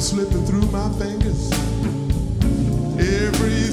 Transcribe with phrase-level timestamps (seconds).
[0.00, 1.50] slipping through my fingers.
[2.98, 3.72] Every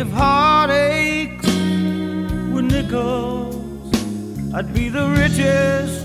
[0.00, 1.44] If heartaches
[2.50, 3.92] were nickels,
[4.54, 5.99] I'd be the richest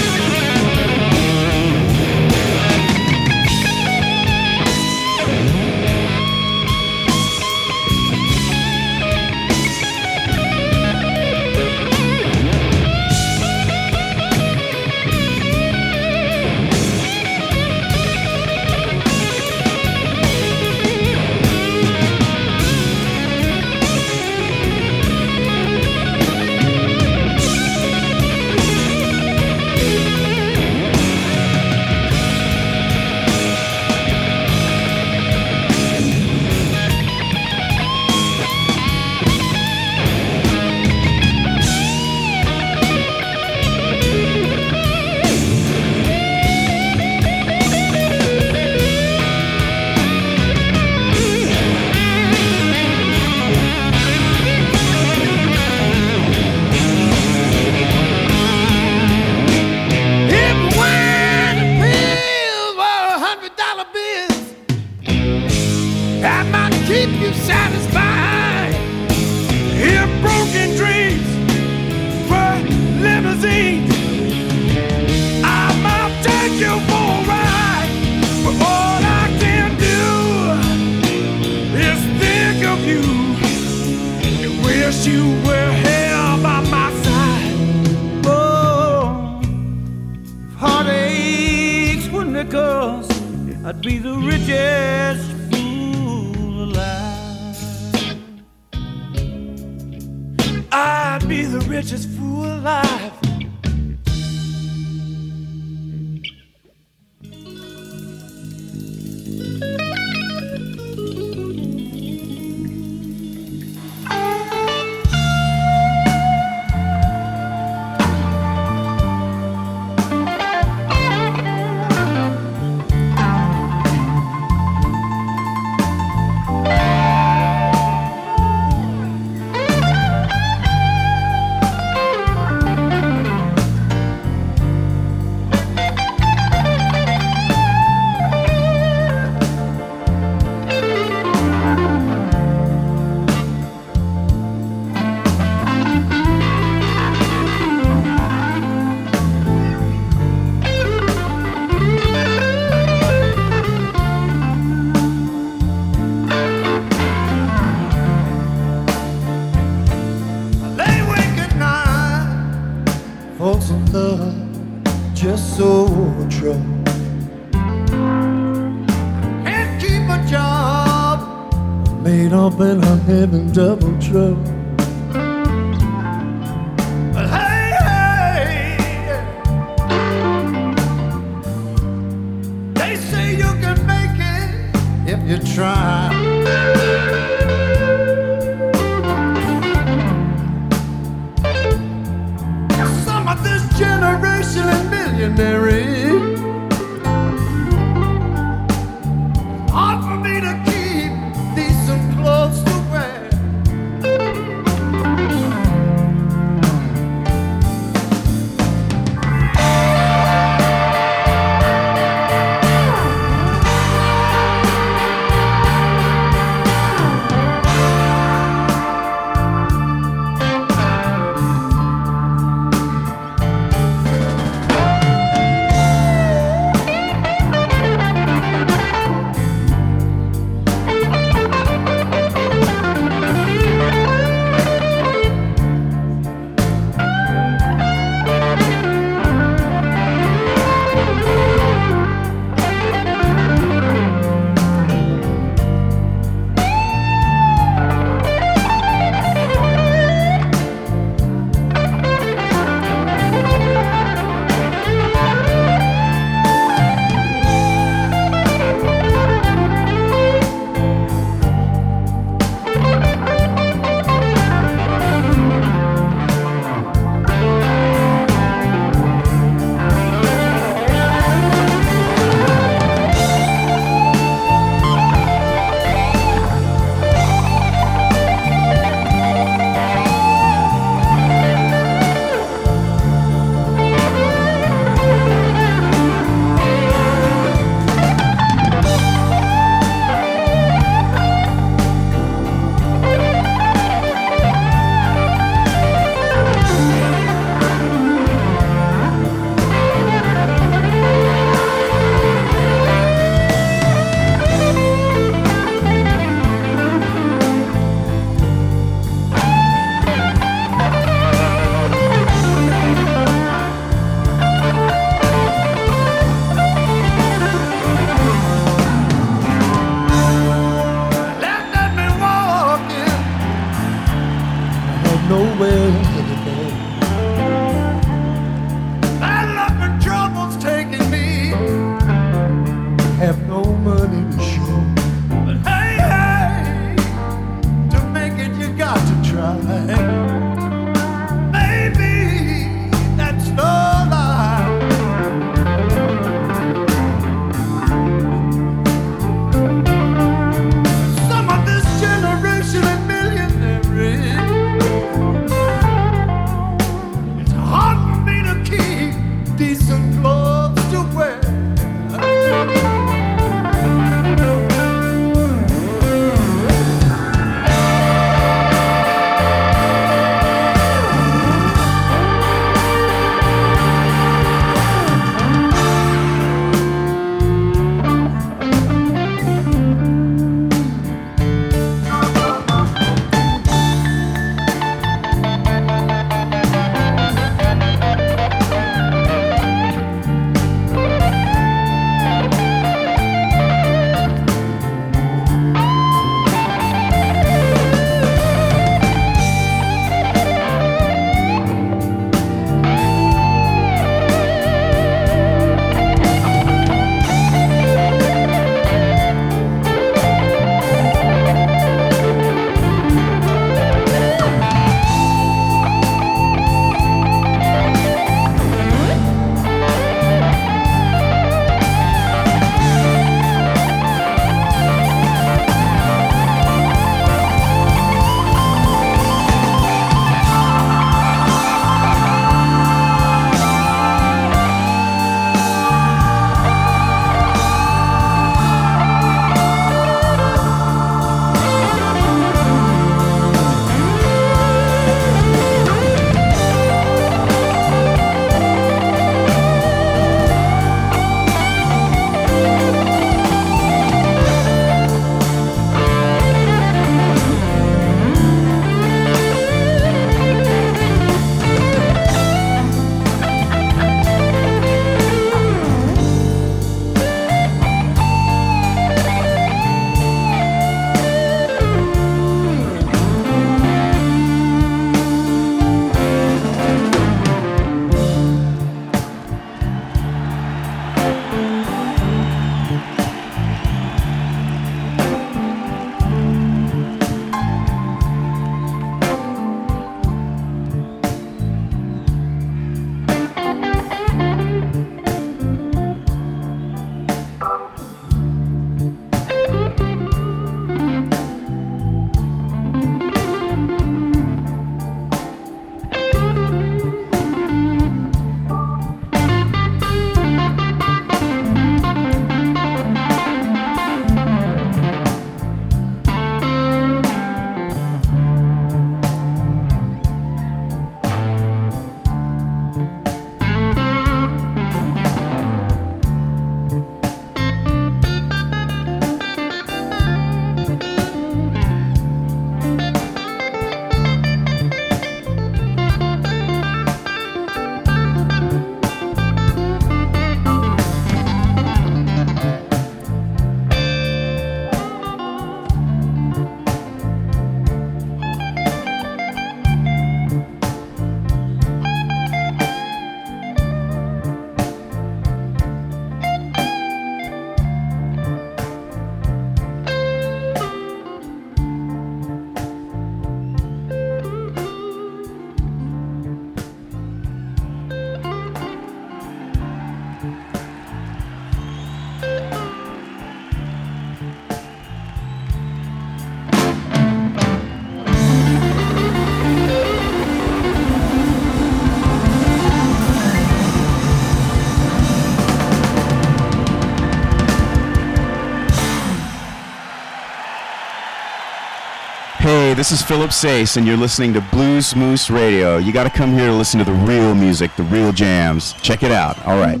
[592.98, 595.98] this is Philip Sayce, and you're listening to Blues Moose Radio.
[595.98, 598.92] You got to come here to listen to the real music, the real jams.
[598.94, 599.56] Check it out.
[599.64, 600.00] All right.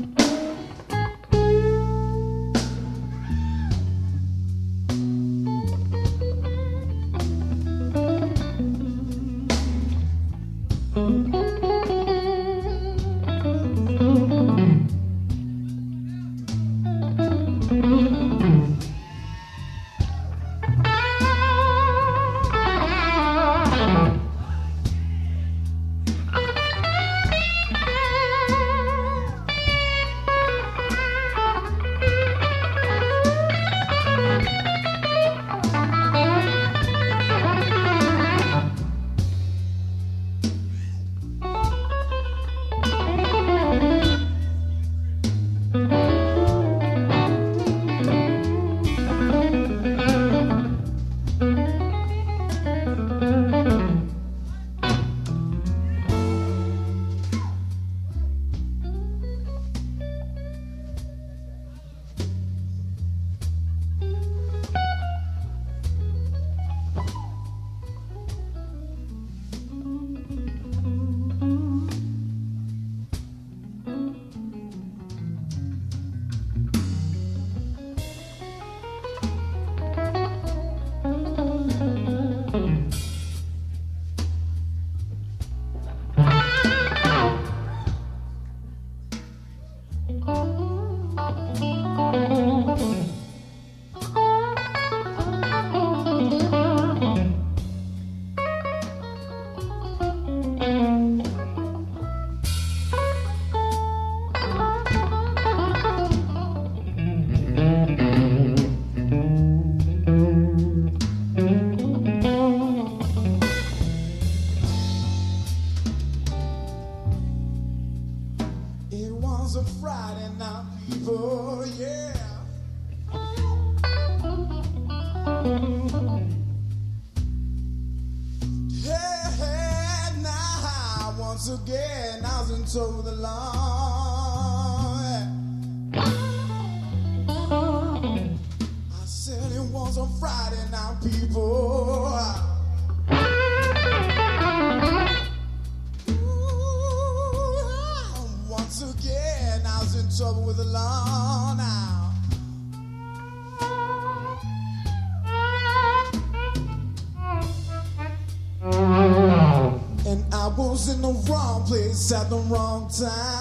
[162.78, 163.37] long time.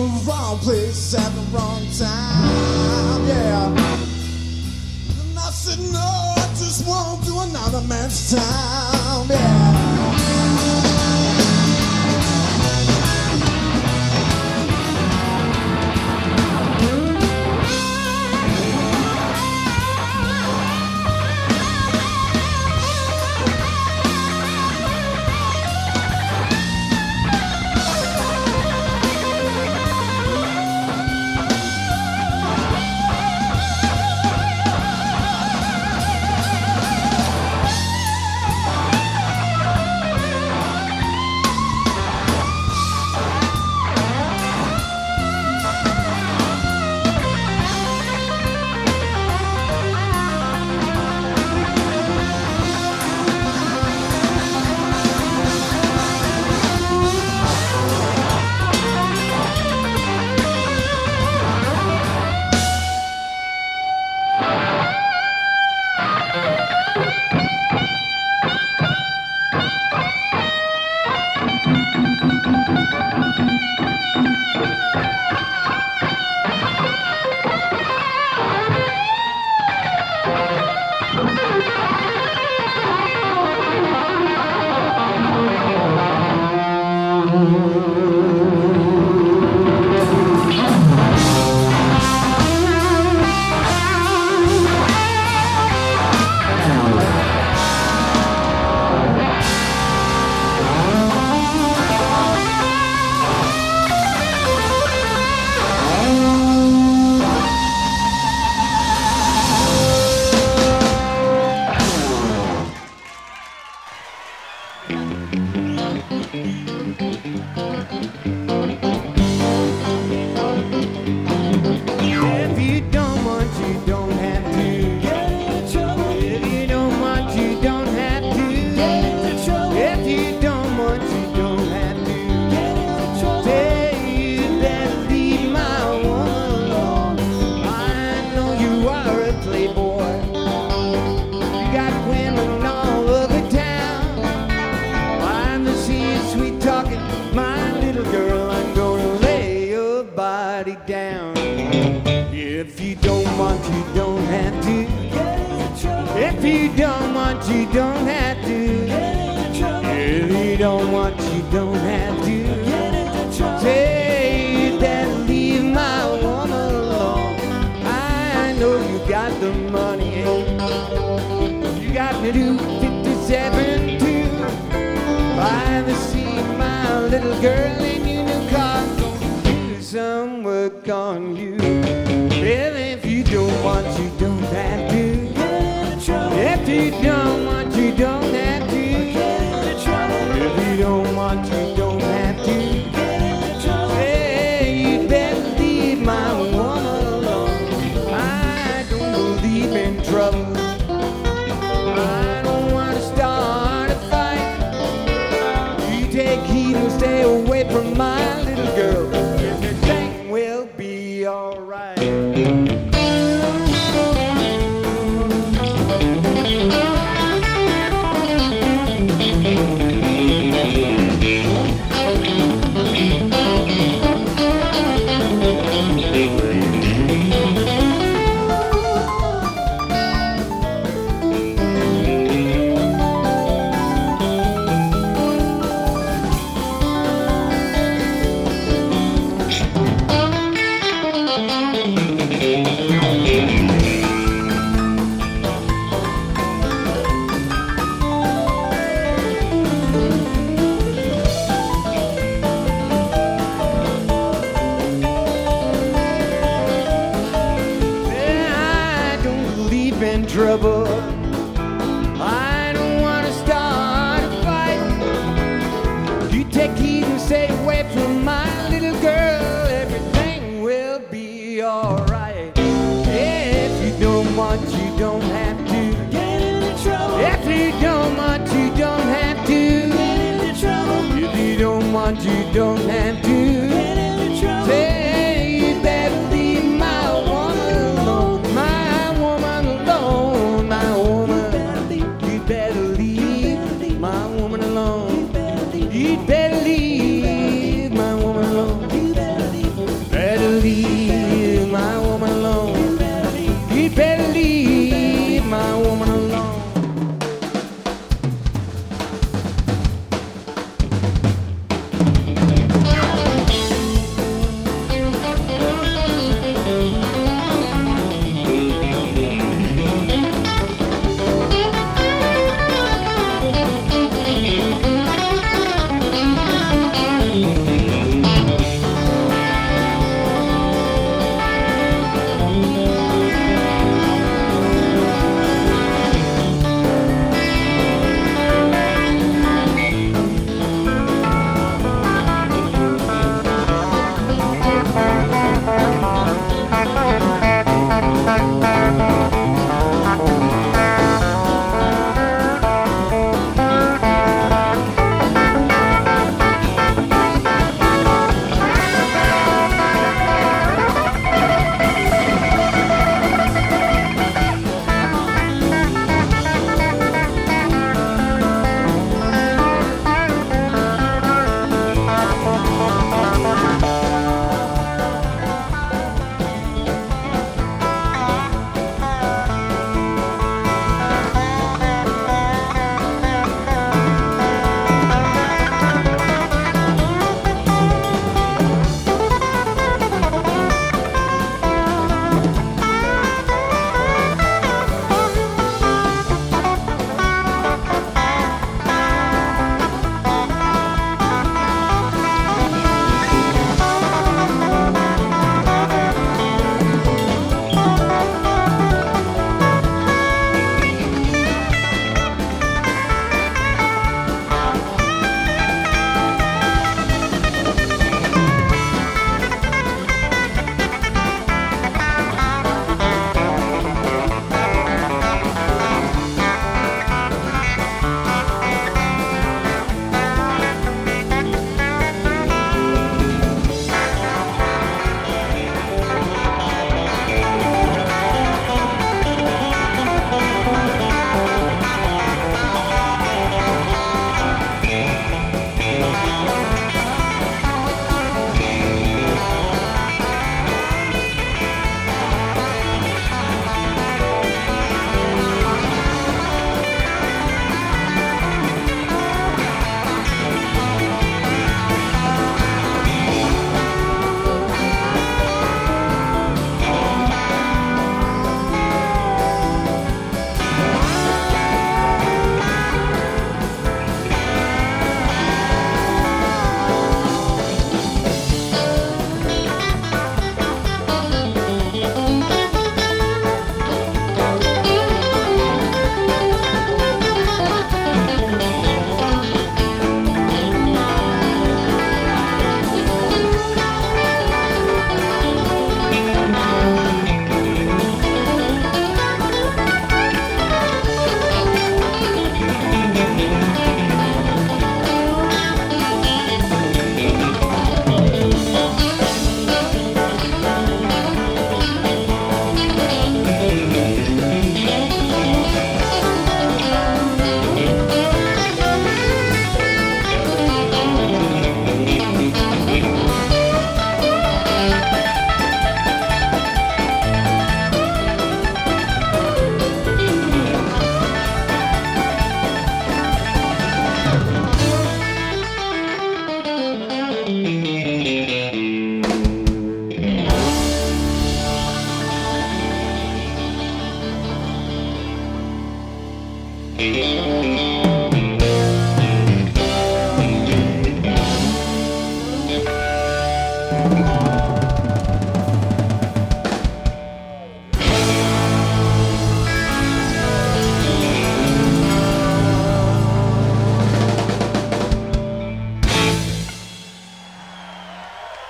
[0.00, 3.26] the wrong place at the wrong time.
[3.28, 3.66] Yeah.
[5.20, 9.28] And I said, no, I just won't do another man's time.
[9.28, 9.89] Yeah.